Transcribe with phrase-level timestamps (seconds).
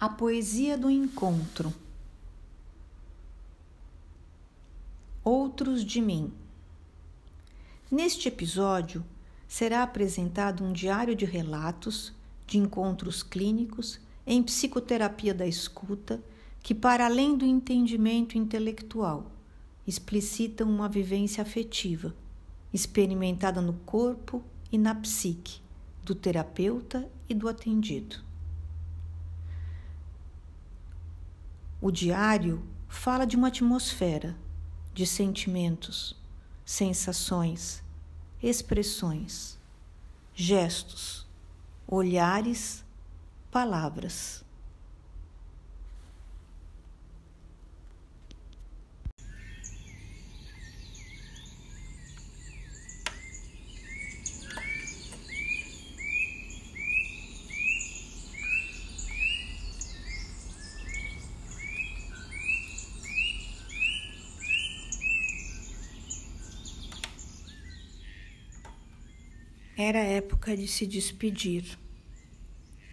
[0.00, 1.74] A poesia do encontro.
[5.22, 6.32] Outros de mim.
[7.90, 9.04] Neste episódio
[9.46, 12.14] será apresentado um diário de relatos
[12.46, 16.18] de encontros clínicos em psicoterapia da escuta
[16.62, 19.30] que, para além do entendimento intelectual,
[19.86, 22.16] explicitam uma vivência afetiva,
[22.72, 24.42] experimentada no corpo
[24.72, 25.60] e na psique
[26.02, 28.29] do terapeuta e do atendido.
[31.82, 34.36] O diário fala de uma atmosfera
[34.92, 36.14] de sentimentos,
[36.62, 37.82] sensações,
[38.42, 39.58] expressões,
[40.34, 41.26] gestos,
[41.88, 42.84] olhares,
[43.50, 44.44] palavras.
[69.82, 71.78] Era época de se despedir.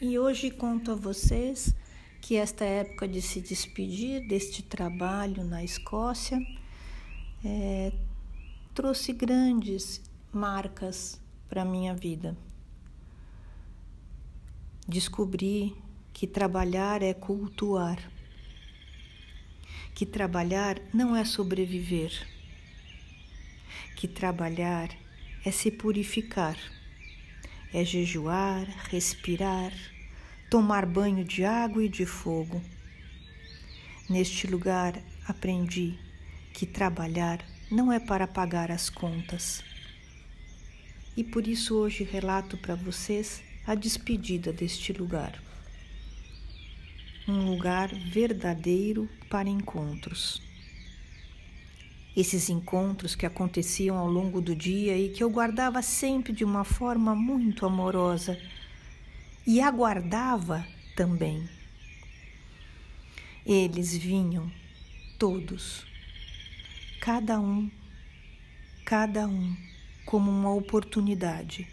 [0.00, 1.74] E hoje conto a vocês
[2.20, 6.38] que esta época de se despedir deste trabalho na Escócia
[7.44, 7.92] é,
[8.72, 10.00] trouxe grandes
[10.32, 12.36] marcas para a minha vida.
[14.86, 15.74] Descobri
[16.12, 17.98] que trabalhar é cultuar,
[19.96, 22.12] que trabalhar não é sobreviver,
[23.96, 25.07] que trabalhar é
[25.50, 26.56] se purificar,
[27.72, 29.72] é jejuar, respirar,
[30.50, 32.62] tomar banho de água e de fogo.
[34.08, 35.98] Neste lugar aprendi
[36.52, 39.62] que trabalhar não é para pagar as contas.
[41.16, 45.42] E por isso hoje relato para vocês a despedida deste lugar.
[47.26, 50.47] Um lugar verdadeiro para encontros
[52.20, 56.64] esses encontros que aconteciam ao longo do dia e que eu guardava sempre de uma
[56.64, 58.36] forma muito amorosa
[59.46, 61.48] e aguardava também.
[63.46, 64.50] Eles vinham
[65.16, 65.86] todos,
[67.00, 67.70] cada um,
[68.84, 69.56] cada um,
[70.04, 71.68] como uma oportunidade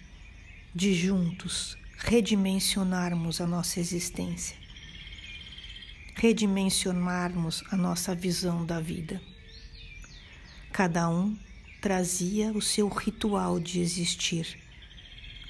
[0.75, 4.55] de juntos redimensionarmos a nossa existência,
[6.13, 9.19] redimensionarmos a nossa visão da vida.
[10.75, 11.37] Cada um
[11.79, 14.57] trazia o seu ritual de existir,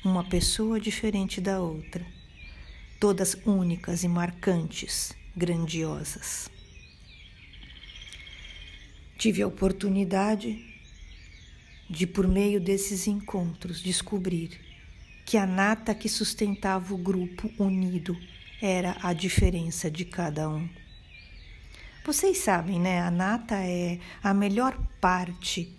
[0.03, 2.05] uma pessoa diferente da outra,
[2.99, 6.47] todas únicas e marcantes, grandiosas.
[9.17, 10.63] Tive a oportunidade
[11.89, 14.51] de, por meio desses encontros, descobrir
[15.25, 18.15] que a nata que sustentava o grupo unido
[18.61, 20.69] era a diferença de cada um.
[22.05, 23.01] Vocês sabem, né?
[23.01, 25.75] A nata é a melhor parte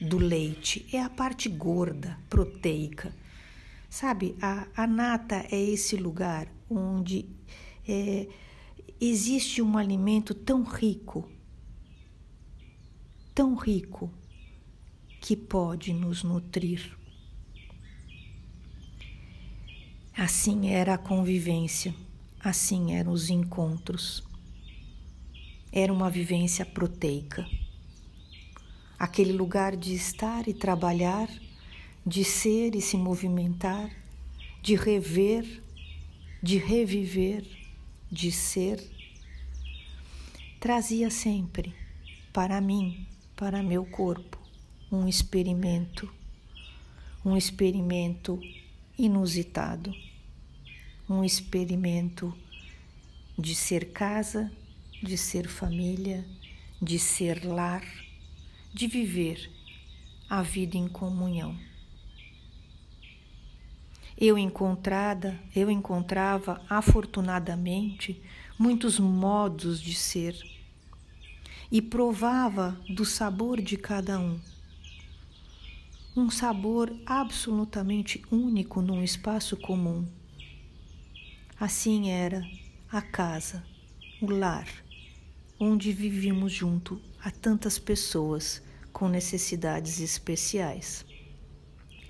[0.00, 3.14] do leite, é a parte gorda, proteica.
[3.90, 7.26] Sabe, a, a nata é esse lugar onde
[7.86, 8.26] é,
[8.98, 11.30] existe um alimento tão rico,
[13.34, 14.10] tão rico,
[15.20, 16.96] que pode nos nutrir.
[20.16, 21.94] Assim era a convivência,
[22.42, 24.31] assim eram os encontros
[25.72, 27.48] era uma vivência proteica.
[28.98, 31.28] Aquele lugar de estar e trabalhar,
[32.06, 33.90] de ser e se movimentar,
[34.60, 35.62] de rever,
[36.42, 37.44] de reviver,
[38.10, 38.78] de ser,
[40.60, 41.74] trazia sempre
[42.32, 44.38] para mim, para meu corpo,
[44.90, 46.12] um experimento,
[47.24, 48.38] um experimento
[48.98, 49.92] inusitado,
[51.08, 52.36] um experimento
[53.38, 54.52] de ser casa
[55.02, 56.24] de ser família,
[56.80, 57.84] de ser lar,
[58.72, 59.50] de viver
[60.30, 61.58] a vida em comunhão.
[64.16, 68.22] Eu encontrada, eu encontrava afortunadamente
[68.56, 70.36] muitos modos de ser
[71.70, 74.38] e provava do sabor de cada um.
[76.16, 80.06] Um sabor absolutamente único num espaço comum.
[81.58, 82.46] Assim era
[82.90, 83.64] a casa,
[84.20, 84.68] o lar
[85.64, 88.60] onde vivíamos junto a tantas pessoas
[88.92, 91.06] com necessidades especiais.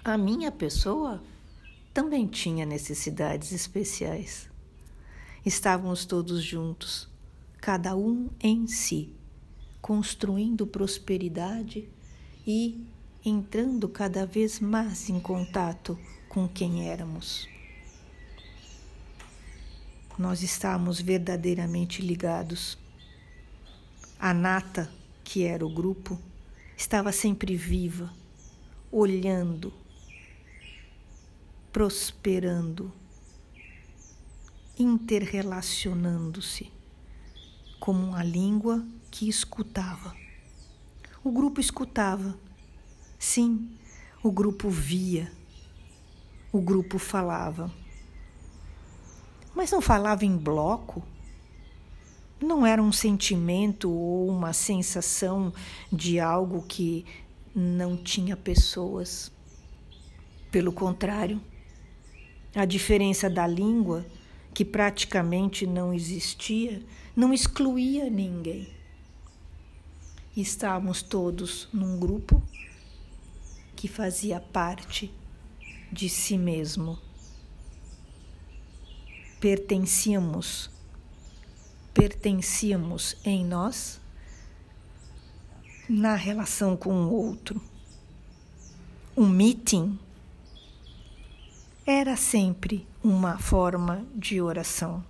[0.03, 1.23] A minha pessoa
[1.93, 4.49] também tinha necessidades especiais.
[5.45, 7.11] Estávamos todos juntos,
[7.61, 9.13] cada um em si,
[9.83, 11.87] construindo prosperidade
[12.47, 12.83] e
[13.23, 17.47] entrando cada vez mais em contato com quem éramos.
[20.19, 22.79] nós estávamos verdadeiramente ligados.
[24.25, 24.89] A nata,
[25.25, 26.17] que era o grupo,
[26.77, 28.09] estava sempre viva,
[28.89, 29.73] olhando,
[31.73, 32.93] prosperando,
[34.79, 36.71] interrelacionando-se
[37.81, 40.15] como uma língua que escutava.
[41.25, 42.39] O grupo escutava.
[43.19, 43.77] Sim,
[44.23, 45.33] o grupo via.
[46.53, 47.73] O grupo falava.
[49.53, 51.03] Mas não falava em bloco?
[52.43, 55.53] Não era um sentimento ou uma sensação
[55.93, 57.07] de algo que
[57.55, 59.31] não tinha pessoas.
[60.51, 61.41] Pelo contrário,
[62.53, 64.05] a diferença da língua,
[64.53, 66.83] que praticamente não existia,
[67.15, 68.69] não excluía ninguém.
[70.37, 72.43] Estávamos todos num grupo
[73.77, 75.15] que fazia parte
[75.93, 76.99] de si mesmo.
[79.39, 80.71] Pertencíamos,
[81.93, 84.01] pertencíamos em nós
[85.89, 87.61] na relação com o outro.
[89.17, 89.99] Um meeting
[91.85, 95.05] era sempre uma forma de oração.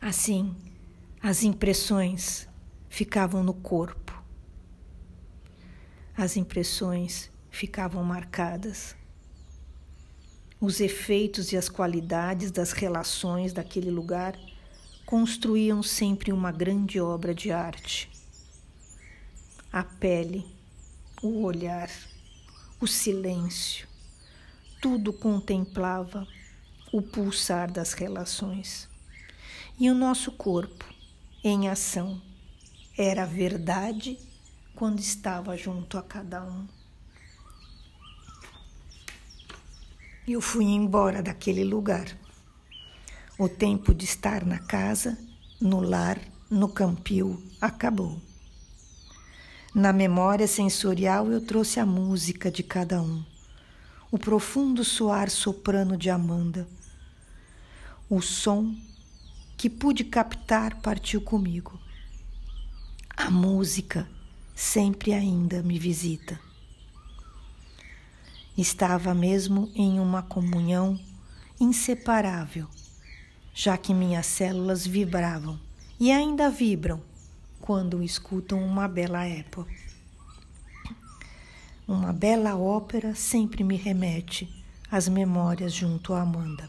[0.00, 0.54] Assim,
[1.22, 2.48] as impressões
[2.88, 4.20] ficavam no corpo.
[6.16, 8.96] As impressões ficavam marcadas.
[10.62, 14.38] Os efeitos e as qualidades das relações daquele lugar
[15.04, 18.08] construíam sempre uma grande obra de arte.
[19.72, 20.46] A pele,
[21.20, 21.90] o olhar,
[22.80, 23.88] o silêncio,
[24.80, 26.28] tudo contemplava
[26.92, 28.88] o pulsar das relações.
[29.76, 30.84] E o nosso corpo,
[31.42, 32.22] em ação,
[32.96, 34.16] era verdade
[34.76, 36.81] quando estava junto a cada um.
[40.26, 42.06] Eu fui embora daquele lugar.
[43.38, 45.18] O tempo de estar na casa,
[45.60, 46.20] no lar,
[46.50, 48.20] no campio, acabou.
[49.74, 53.24] Na memória sensorial eu trouxe a música de cada um
[54.12, 56.68] o profundo soar soprano de Amanda.
[58.10, 58.76] O som
[59.56, 61.80] que pude captar partiu comigo.
[63.16, 64.06] A música
[64.54, 66.38] sempre ainda me visita.
[68.56, 71.00] Estava mesmo em uma comunhão
[71.58, 72.68] inseparável,
[73.54, 75.58] já que minhas células vibravam
[75.98, 77.00] e ainda vibram
[77.60, 79.72] quando escutam uma bela época.
[81.88, 84.48] Uma bela ópera sempre me remete
[84.90, 86.68] às memórias junto a Amanda.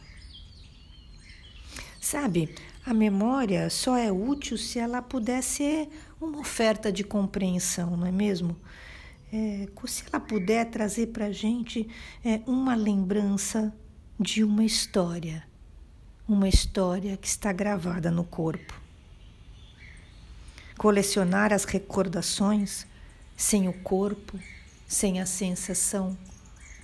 [1.99, 5.89] Sabe, a memória só é útil se ela puder ser
[6.21, 8.55] uma oferta de compreensão, não é mesmo?
[9.35, 11.89] É, se ela puder trazer para a gente
[12.23, 13.73] é, uma lembrança
[14.19, 15.43] de uma história,
[16.27, 18.79] uma história que está gravada no corpo.
[20.77, 22.85] Colecionar as recordações
[23.35, 24.39] sem o corpo
[24.87, 26.15] sem a sensação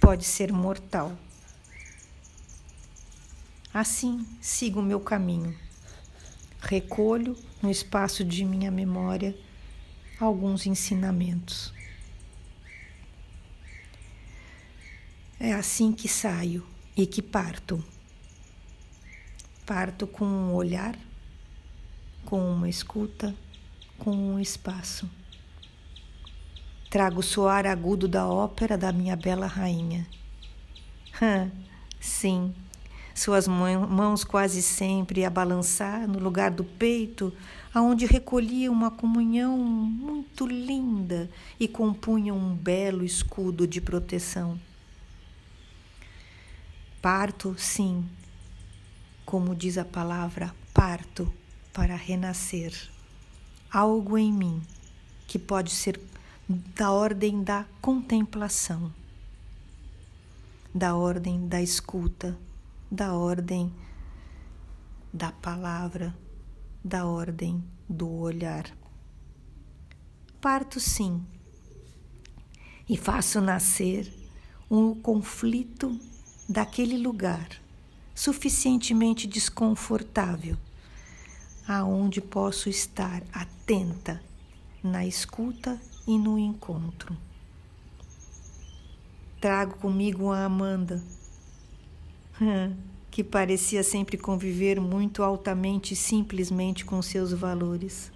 [0.02, 1.16] pode ser mortal.
[3.72, 5.56] Assim, sigo o meu caminho.
[6.60, 9.38] Recolho no espaço de minha memória
[10.20, 11.78] alguns ensinamentos.
[15.42, 16.66] É assim que saio
[16.98, 17.82] e que parto.
[19.66, 21.00] Parto com um olhar,
[22.26, 23.34] com uma escuta,
[23.98, 25.10] com um espaço.
[26.90, 30.06] Trago o soar agudo da ópera da minha bela rainha.
[32.02, 32.54] sim,
[33.16, 37.34] suas mãos quase sempre a balançar no lugar do peito,
[37.74, 44.60] aonde recolhia uma comunhão muito linda e compunha um belo escudo de proteção.
[47.02, 48.06] Parto, sim,
[49.26, 51.32] como diz a palavra, parto
[51.72, 52.74] para renascer.
[53.72, 54.62] Algo em mim
[55.26, 55.98] que pode ser
[56.76, 58.94] da ordem da contemplação,
[60.76, 62.38] da ordem da escuta,
[62.92, 63.74] da ordem
[65.14, 66.14] da palavra,
[66.84, 68.66] da ordem do olhar.
[70.42, 71.26] Parto sim
[72.90, 74.12] e faço nascer
[74.70, 75.98] um conflito
[76.50, 77.48] daquele lugar
[78.16, 80.58] suficientemente desconfortável
[81.68, 84.20] aonde posso estar atenta
[84.84, 87.16] na escuta e no encontro.
[89.40, 91.04] Trago comigo a Amanda,
[93.12, 98.12] que parecia sempre conviver muito altamente e simplesmente com seus valores.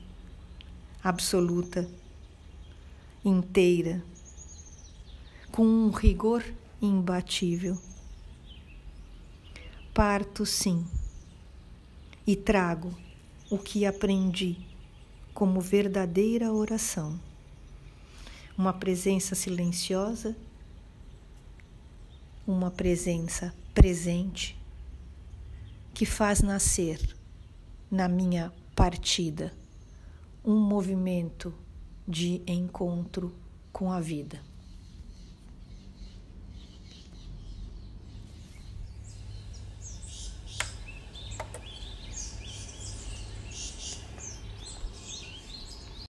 [1.03, 1.87] Absoluta,
[3.23, 4.03] inteira,
[5.51, 6.43] com um rigor
[6.81, 7.77] imbatível.
[9.93, 10.88] Parto sim
[12.25, 12.91] e trago
[13.47, 14.57] o que aprendi
[15.35, 17.19] como verdadeira oração.
[18.57, 20.35] Uma presença silenciosa,
[22.47, 24.59] uma presença presente
[25.93, 27.15] que faz nascer
[27.91, 29.53] na minha partida
[30.43, 31.53] um movimento
[32.07, 33.31] de encontro
[33.71, 34.41] com a vida.